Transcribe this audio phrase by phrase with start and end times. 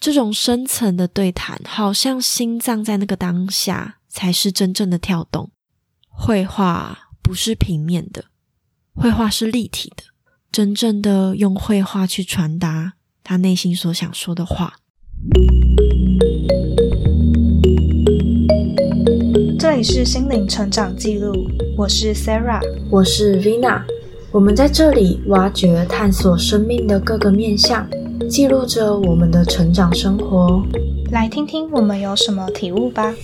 [0.00, 5.50] 这种深层的对谈，好像心脏在那个当下才是真正的跳动。
[6.08, 8.24] 绘画不是平面的，
[8.94, 10.04] 绘画是立体的，
[10.50, 14.72] 真正的用绘画去传达他内心所想说的话。
[19.58, 21.34] 这里是心灵成长记录，
[21.76, 23.82] 我是 Sarah，我是 Vina。
[24.32, 27.86] 我们在这里挖掘、探索生命的各个面向，
[28.28, 30.62] 记录着我们的成长生活。
[31.10, 33.14] 来听听我们有什么体悟吧。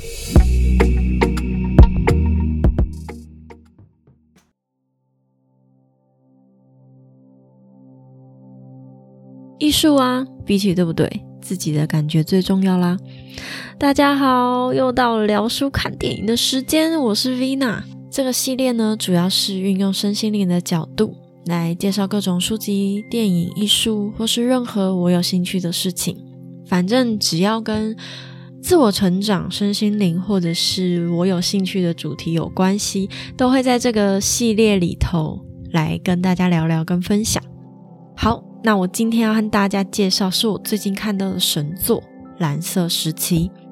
[9.59, 11.09] 艺术啊，比起对不对，
[11.41, 12.97] 自己的感觉最重要啦。
[13.79, 17.83] 大家好，又到了聊书、看电影的时间，我是 Vina。
[18.11, 21.15] 这个系列呢，主要是运用身心灵的角度
[21.47, 26.17] 来介绍各种书籍、电影、艺术，或是任何我有兴趣的事情。
[26.67, 27.97] 反正只要跟
[28.63, 35.41] 自我成长、身心灵，或者是我有兴趣的主题有关系，都会在这个系列里头
[35.73, 37.43] 来跟大家聊聊、跟分享。
[38.17, 38.43] 好。
[38.65, 42.01] 那我今天要和大家介绍，是我最近看到的神作
[42.39, 43.49] 《蓝色时期》。《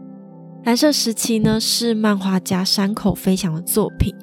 [0.64, 4.14] 蓝色时期》呢是漫画家山口飞翔的作品，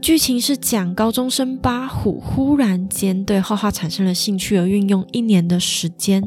[0.00, 6.26] 剧情是讲高中生八虎忽然间对画画产生了兴趣，而运用一年的时间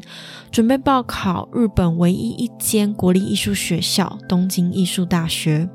[0.51, 5.67] 准备报考日本唯一一间国立艺术学校——东京艺术大学。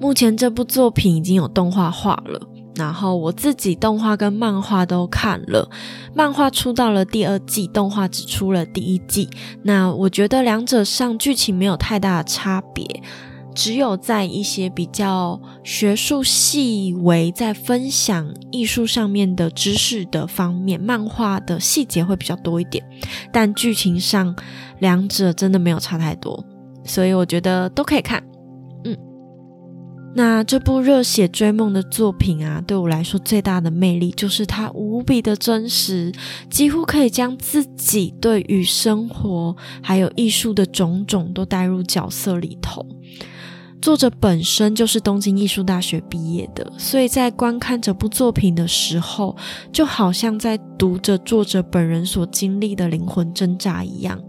[0.00, 2.49] 目前这部作品已经有动画化了。
[2.76, 5.68] 然后我自己动画跟漫画都看了，
[6.14, 9.28] 漫画出到了第二季，动画只出了第一季。
[9.62, 13.02] 那我觉得两者上剧情没有太大的差别，
[13.54, 22.82] 只有在一些比较学术细微，在分享艺术上面的知识的方面，漫画的细节会比较多一点。
[23.32, 24.34] 但剧情上
[24.78, 26.42] 两者真的没有差太多，
[26.84, 28.22] 所以我觉得都可以看。
[30.12, 36.12] 那这部热血追梦的作品啊，对我来说最大的魅力就是它无比的真实，
[36.50, 42.84] 几乎可以将自己对于生活还有艺术的种种都带入角色里头。
[43.80, 49.34] 作者本身就是东京艺术大学毕业的，所以在观看这部作品的时候，
[49.72, 54.20] 就好像在读着作者本人所经历的灵魂挣扎一样。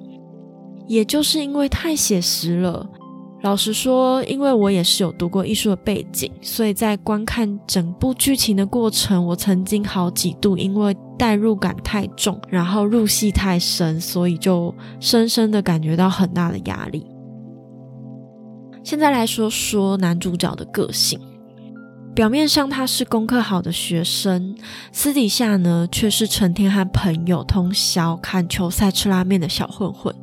[0.87, 2.87] 也就是因为太写实了。
[3.41, 17.03] 老实说，因为我也是有读过艺术的背景，所以在观看整部剧情的过程，我曾经好几度因为代入感太重，然后入戏太深，所以就深深的感觉到很大的压力。
[18.83, 21.19] 现在来说说男主角的个性，
[22.13, 24.55] 表面上他是功课好的学生，
[24.91, 30.13] 私底下呢却是成天和朋友通宵看球赛、吃拉面的小混混。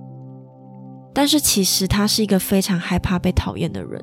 [1.19, 4.01] 但是其实他是一个非常害怕被讨厌的人，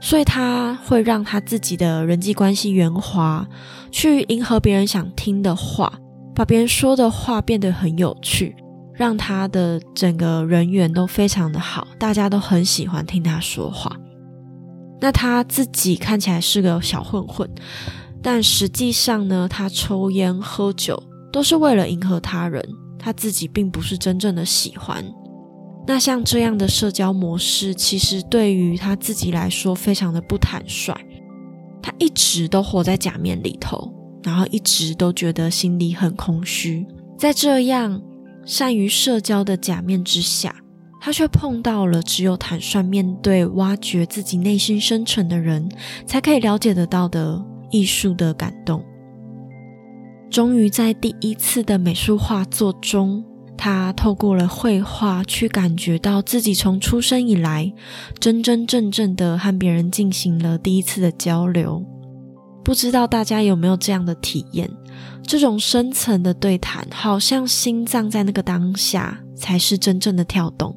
[0.00, 3.46] 所以他会让他自己的人际关系圆滑，
[3.90, 5.92] 去迎合别人想听的话，
[6.34, 8.56] 把别人说的话变得很有趣，
[8.94, 13.94] 让他的整个人缘都非常的好，大家都很喜欢听他说话。
[15.02, 17.46] 那他自己看起来是个小混混，
[18.22, 22.66] 但实际上呢，他抽烟喝酒都是为了迎合他人，
[22.98, 25.04] 他自己并不是真正的喜欢。
[25.88, 30.94] 那像这样的社交模式，其实对于他自己来说非常的不坦率。
[31.82, 33.90] 他一直都活在假面里头，
[34.22, 36.86] 然后一直都觉得心里很空虚。
[37.16, 38.02] 在这样
[38.44, 40.54] 善于社交的假面之下，
[41.00, 45.66] 他却碰到了只有坦率面对、挖掘自己内心深沉的人，
[46.04, 48.84] 才可以了解得到的艺术的感动。
[50.28, 53.24] 终于在第一次的美术画作中。
[53.58, 57.70] 他透过了绘画去感觉到自己从出生以来，
[58.20, 61.84] 真真正正的和别人进行了第一次的交流。
[62.64, 64.70] 不知道大家有没有这样的体验？
[65.22, 70.74] 这种深层的对谈，好像心脏在那个当下才是真正的跳动。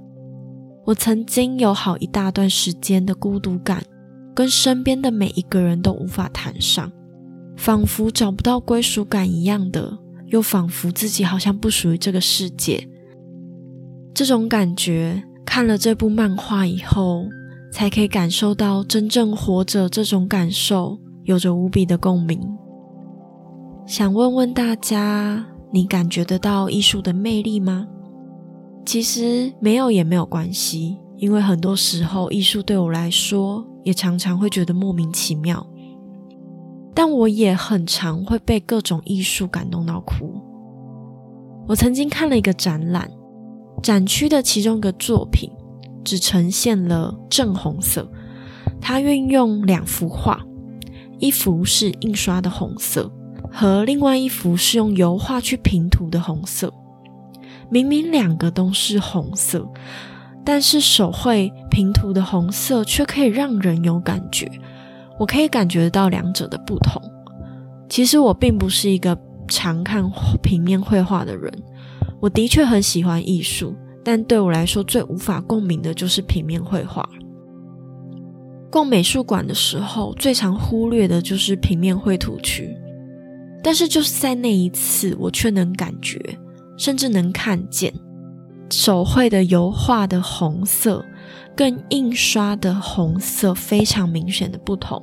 [0.83, 3.83] 我曾经有好一大段时间的孤独感，
[4.33, 6.91] 跟身边的每一个人都无法谈上，
[7.55, 9.99] 仿佛找不到归属感一样的。
[10.31, 12.87] 又仿佛自己好像不属于这个世界，
[14.13, 17.25] 这种感觉看了这部漫画以后，
[17.71, 22.39] 才可以感受到真正活着这种感受，有着无比的共鸣。
[23.85, 27.85] 想问问大家，你感觉得到艺术的魅力吗？
[28.85, 35.65] 其实没有也没有关系，因为很多时候艺术对我来说，也常常会觉得莫名其妙。
[36.93, 40.33] 但我也很常会被各种艺术感动到哭。
[41.67, 43.09] 我曾经看了一个展览，
[43.81, 45.49] 展区的其中一个作品
[46.03, 48.11] 只呈现了正红色，
[48.81, 50.41] 它运用两幅画，
[51.19, 53.09] 一幅是印刷的红色，
[53.51, 56.73] 和另外一幅是用油画去平涂的红色。
[57.69, 59.65] 明明两个都是红色，
[60.43, 64.51] 但是手绘平涂的红色却可以让人有感觉。
[65.21, 66.99] 我可以感觉到两者的不同。
[67.87, 69.15] 其实我并不是一个
[69.47, 70.03] 常看
[70.41, 71.53] 平面绘画的人。
[72.19, 77.07] 我的确很喜欢艺术，但对我来说最无法共鸣的就是平面绘画。
[78.71, 82.75] 逛美术馆的时候，最常忽略的就是平面绘图区，
[83.61, 86.19] 但是就是在那一次，我却能感觉，
[86.77, 87.93] 甚至能看见
[88.71, 91.05] 手绘的油画的红色
[91.55, 95.01] 跟印刷的红色非常明显的不同。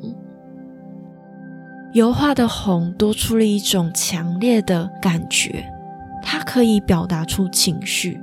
[1.94, 5.64] 油画的红多出了一种强烈的感觉。
[6.20, 8.20] 它可以表达出情绪，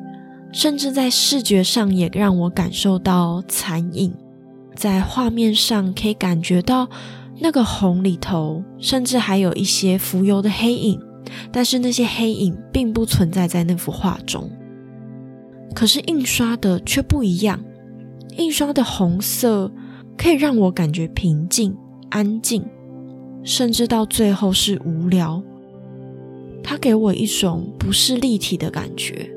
[0.52, 4.14] 甚至在视觉上也让我感受到残影。
[4.76, 6.88] 在画面上可以感觉到
[7.40, 11.02] 那个红里头，甚至还有一些浮游的黑影，
[11.52, 14.52] 但是那些黑影并不存在在那幅画中。
[15.74, 17.60] 可是印刷的却不一样，
[18.38, 19.72] 印刷的红色
[20.18, 21.76] 可以让我感觉平静、
[22.10, 22.66] 安静，
[23.44, 25.42] 甚至到最后是无聊。
[26.64, 29.30] 它给我一种不是立体的感觉，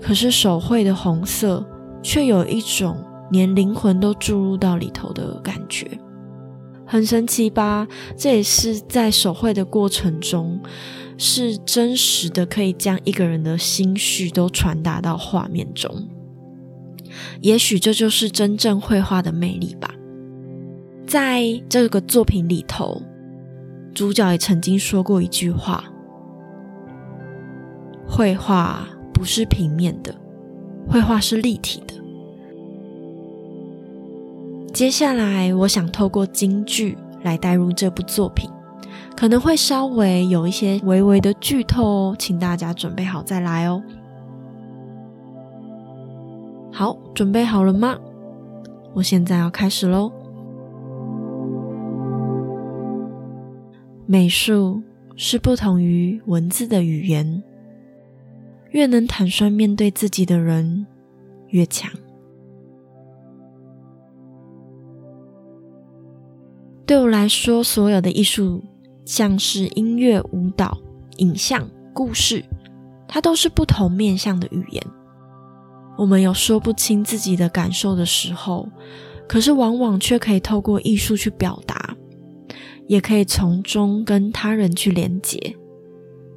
[0.00, 1.66] 可是手绘的红色
[2.02, 2.96] 却有一种
[3.30, 5.86] 连灵魂都注入到里头的感觉，
[6.86, 7.88] 很神奇吧？
[8.16, 10.60] 这也是在手绘的过程中，
[11.18, 16.08] 是真实的，可以将一个人的心绪都传达到画面中。
[17.40, 19.90] 也许这就是真正绘画的魅力吧。
[21.06, 23.00] 在这个作品里头，
[23.94, 25.84] 主角也曾经说过一句话。
[28.08, 30.14] 绘画不是平面的，
[30.88, 31.94] 绘画是立体的。
[34.72, 38.50] 接下来，我想透过京剧来带入这部作品，
[39.16, 43.82] 可能会稍微有一些微微的剧透哦，请大家准备好再来哦。
[46.78, 47.98] 好，准备好了吗？
[48.92, 50.12] 我现在要开始喽。
[54.04, 54.82] 美术
[55.16, 57.42] 是不同于文字的语言。
[58.72, 60.86] 越能坦率面对自己的人，
[61.48, 61.90] 越强。
[66.84, 68.62] 对我来说，所有的艺术，
[69.06, 70.76] 像是音乐、舞蹈、
[71.16, 72.44] 影像、故事，
[73.08, 74.82] 它都是不同面向的语言。
[75.96, 78.68] 我们有说不清自己的感受的时候，
[79.26, 81.96] 可是往往却可以透过艺术去表达，
[82.86, 85.56] 也可以从中跟他人去连接。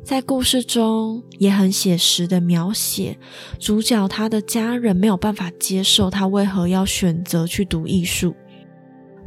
[0.02, 3.16] 在故事中也很写实的描写
[3.60, 8.34] 主角他的家人没有办法接受他为何要选择去读艺术，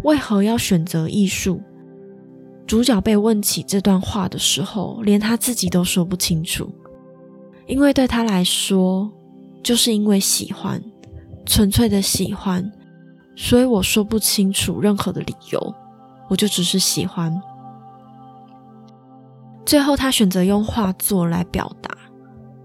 [0.03, 1.61] 为何要选择艺术？
[2.67, 6.73] 主角被问起这段话的时候，连他自己都说不清楚，
[7.67, 9.13] 因为对他来说，
[9.63, 10.83] 就是因为喜欢，
[11.47, 12.71] 纯粹的喜欢，
[13.37, 15.75] 所以我说不清楚任何的理由，
[16.29, 17.41] 我就只是喜欢。
[19.65, 21.97] 最后，他选择用画作来表达，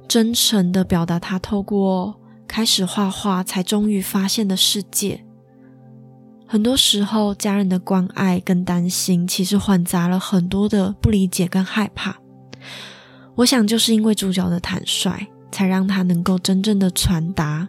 [0.07, 5.23] 真诚的表达他透过开始画画才终于发现的世界。
[6.47, 12.17] 很多时候，家人的关爱跟担心，其实混杂了很多的不理解跟害怕。
[13.35, 17.67] 我想，就是因为主角的坦率，才让他能够真正的传达，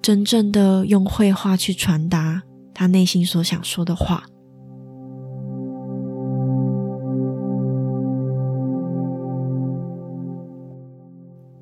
[0.00, 2.42] 真正的用绘画去传达
[2.74, 4.24] 他内心所想说的话。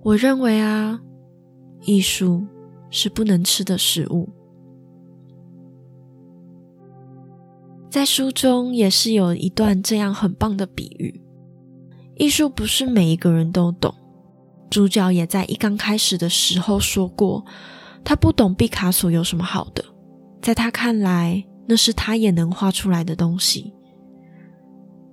[0.03, 1.01] 我认为啊，
[1.83, 2.43] 艺术
[2.89, 4.31] 是不能吃的食物。
[7.91, 11.21] 在书中也是有一段这样很棒的比喻：
[12.17, 13.95] 艺术不是每一个人都懂。
[14.71, 17.45] 主角也在一刚开始的时候说过，
[18.05, 19.85] 他不懂毕卡索有什么好的，
[20.41, 23.75] 在他看来，那是他也能画出来的东西。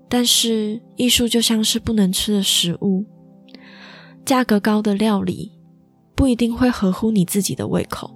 [0.07, 3.03] 但是，艺术就像是不能吃的食物。
[4.23, 5.51] 价格高的料理
[6.15, 8.13] 不一定会合乎你自己的胃口，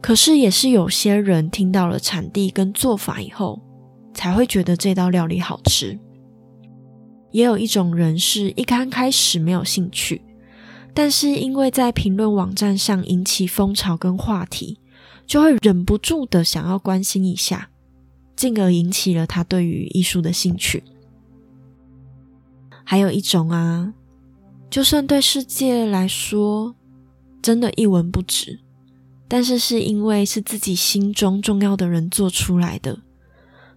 [0.00, 3.60] 可是也是有些人听到了产地跟做法以后，
[4.14, 5.98] 才会觉得这道料理好吃。
[7.30, 10.22] 也有一种人是一刚开始没有兴趣，
[10.94, 14.78] 但是因为在评论网站上引起风潮跟话题，
[15.26, 17.70] 就会忍不住的想要关心一下，
[18.34, 20.82] 进而引起了他对于艺术的兴趣。
[22.84, 23.94] 还有一种啊。
[24.68, 26.74] 就算对世界来说，
[27.40, 28.58] 真的一文不值。
[29.28, 32.98] 但是是因为是自己心中重要的人做出来的，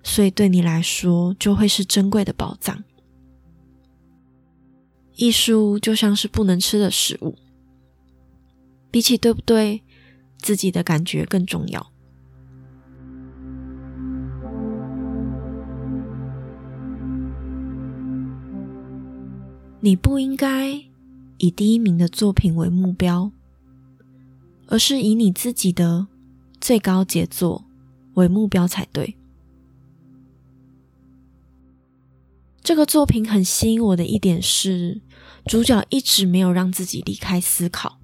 [0.03, 2.83] 所以对你来说就会是珍贵的宝藏。
[5.19, 7.35] 艺术就像是不能吃的食物，
[8.89, 9.83] 比起对不对，
[10.37, 11.91] 自己的感觉更重要。
[19.81, 20.71] 你不应该
[21.37, 23.31] 以第一名的作品为目标。
[24.71, 26.05] 而是以你自己的
[26.61, 27.65] 最高杰作
[28.13, 29.18] 为目标才对。
[32.63, 35.01] 这个作品很吸引我的一点是，
[35.45, 37.99] 主角一直没有让自己离开思考，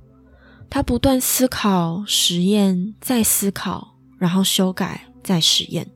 [0.69, 5.91] 他不断思考、实验、再思考，然后修改、再实验，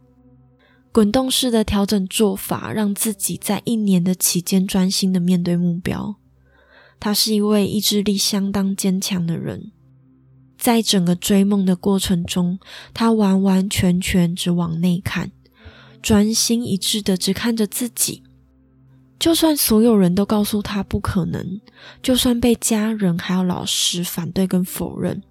[0.91, 6.17] 滚动式的调整做法，让自己在一年的期间专心的面对目标。
[6.99, 9.71] 他是一位意志力相当坚强的人。
[10.57, 12.59] 在整个追梦的过程中，
[12.93, 15.31] 他完完全全只往内看，
[16.01, 18.23] 专心一致的只看着自己。
[19.19, 21.59] 就算所有人都告诉他不可能，
[22.01, 25.21] 就算被家人还有老师反对跟否认，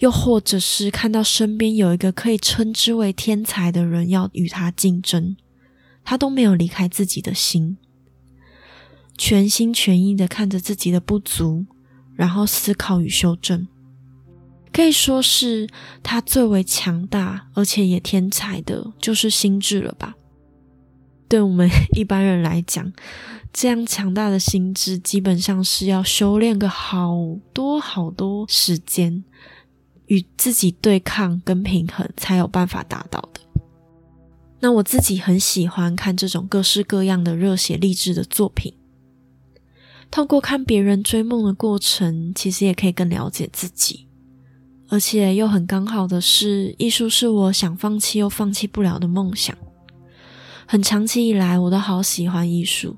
[0.00, 5.36] 又或者是看到身边有一个可以称之为天才的人要与他竞争，
[6.04, 7.76] 他都没有离开自己的心，
[9.16, 11.64] 全心全意的看着自己的不足，
[12.16, 13.68] 然后思考与修正。
[14.72, 15.68] 可以说是
[16.02, 20.16] 他最为强大，而且也天才的，就是心智了吧？
[21.32, 22.92] 对我们 一般人来讲，
[23.54, 27.16] 这样强大的心智，基本上是要修炼个好
[27.54, 29.24] 多好多时间，
[30.08, 33.40] 与自己对抗跟平衡，才有办法达到的。
[34.60, 38.74] 那我自己很喜欢看这种各式各样的热血励志的作品，
[40.10, 44.06] 透过看别人追梦的过程，其实也可以更了解自己。
[44.90, 49.56] 而且又很刚好的是，艺术是我想放弃又放弃不了的梦想。
[50.66, 52.96] 很长期以来，我都好喜欢艺术，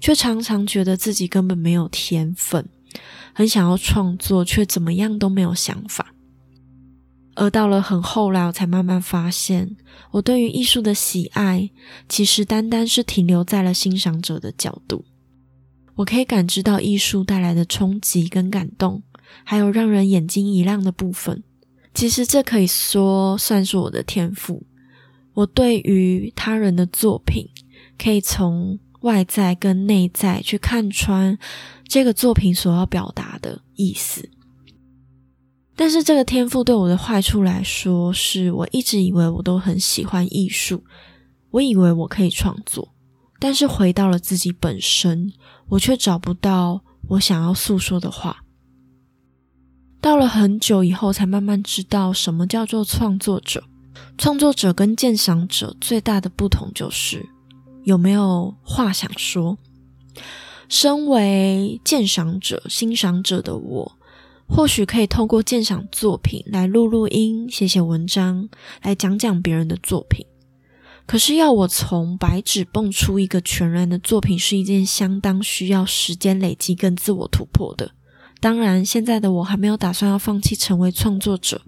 [0.00, 2.68] 却常常觉得自己根本没有天分，
[3.32, 6.14] 很想要创作，却怎么样都没有想法。
[7.34, 9.76] 而到了很后来，我才慢慢发现，
[10.12, 11.70] 我对于艺术的喜爱，
[12.08, 15.04] 其实单单是停留在了欣赏者的角度。
[15.96, 19.02] 我可以感知到艺术带来的冲击跟感动。
[19.44, 21.42] 还有让人眼睛一亮的部分，
[21.92, 24.64] 其实这可以说算是我的天赋。
[25.36, 27.46] 我对于他人的作品，
[27.98, 31.38] 可以从外在跟内在去看穿
[31.86, 34.30] 这个作品所要表达的意思。
[35.76, 40.82] 但是这个天赋对我的坏处来说，是我一直以为我都很喜欢艺术，
[41.50, 42.94] 我以为我可以创作，
[43.38, 45.30] 但是回到了自己本身，
[45.68, 48.42] 我却找不到我想要诉说的话。
[50.00, 53.62] 到了很久以后，才慢慢知道什么叫做创作者。
[54.18, 57.28] 创作者跟鉴赏者最大的不同就是
[57.84, 59.58] 有没有话想说。
[60.68, 63.92] 身为鉴赏者、欣赏者的我，
[64.48, 68.48] 或许可以透过鉴赏作品来录录音、写写文章，
[68.82, 70.26] 来讲讲别人的作品。
[71.06, 77.92] 可是要我从白纸蹦出一个全然的作品，是一件相当需要时间累积跟自我突破的。
[78.40, 81.62] 当然，现在的我还没有打算要放弃成为创作者，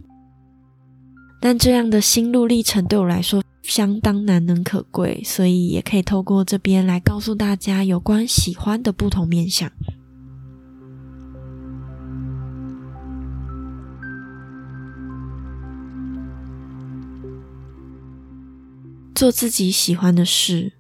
[1.40, 9.70] 但这样的心路历程对我来说相当难能可贵，所以也可以透过这边来告诉大家有关喜欢的不同面向。
[19.14, 20.74] 做自己喜欢的事，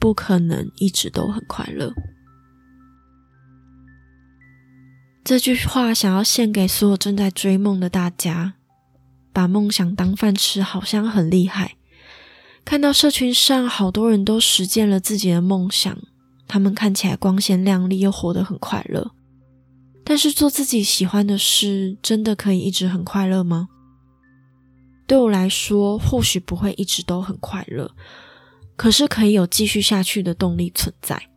[0.00, 1.92] 不可能一直都很快乐。
[5.22, 8.54] 这句话想要献给所有正在追梦的大家，
[9.32, 11.76] 把梦想当饭吃，好像很厉害。
[12.64, 15.96] 看到社群上好多人都实践了自己的梦想，
[16.46, 19.12] 他们看起来光鲜亮丽，又活得很快乐。
[20.04, 23.68] 但是做自己喜欢的事，真的可以一直很快乐吗？
[25.06, 27.90] 对我来说，或许不会一直都很快乐，
[28.76, 31.30] 可是可以有继续下去的动力存在。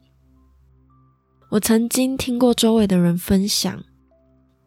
[1.51, 3.83] 我曾经听过周围的人分享，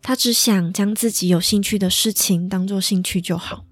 [0.06, 3.64] 他只想将自己有兴趣的事情当做兴趣就好，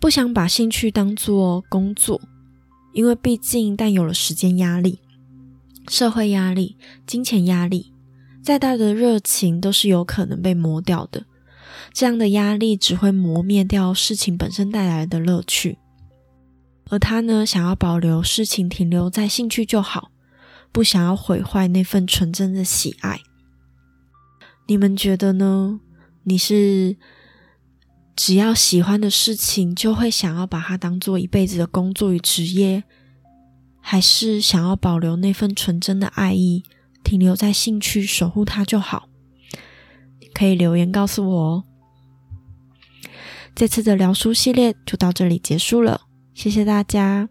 [0.00, 2.20] 不想把兴趣当做工作，
[2.92, 4.98] 因为毕竟但有了时间压力、
[5.86, 6.76] 社会压力、
[7.06, 7.92] 金钱压力，
[8.42, 11.24] 再大的热情都是有可能被磨掉的。
[11.92, 15.78] 这样的压力只会磨灭掉事情本身带来的乐趣，
[16.90, 20.10] 而他呢，想要保留事情停留在兴趣就好。
[20.72, 23.20] 不想要毁坏那份纯真的喜爱，
[24.66, 25.80] 你们觉得呢？
[26.22, 26.96] 你是
[28.16, 32.84] 只要喜欢的事情就会想要把它当做一辈子的工作与职业，
[33.80, 36.62] 还是想要保留那份纯真的爱意，
[37.02, 39.08] 停留在兴趣，守护它就好？
[40.32, 41.64] 可以留言告诉我哦。
[43.54, 46.00] 这次的聊书系列就到这里结束了，
[46.32, 47.28] 谢谢大家。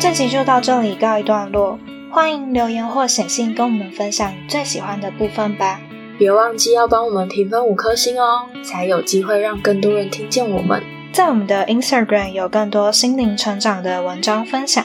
[0.00, 1.76] 这集就到这里告一段落，
[2.12, 5.80] 欢迎留言或写信跟我们分享你最喜欢的部分吧。
[6.16, 10.80] 别忘记要帮我们评分五颗星哦，才有机会让更多人听见我们。
[11.12, 14.84] 在我们的 Instagram 有更多心灵成长的文章分享，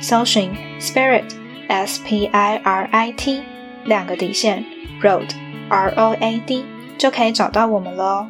[0.00, 1.24] 搜寻 Spirit
[1.66, 3.42] S P I R I T
[3.84, 4.64] 两个底线
[5.02, 5.28] Road
[5.68, 6.64] R O A D
[6.96, 8.28] 就可以找到我们了哦。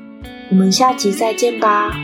[0.50, 1.94] 我们下集再见吧。